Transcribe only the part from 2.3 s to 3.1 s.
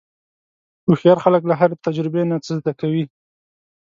نه څه زده کوي.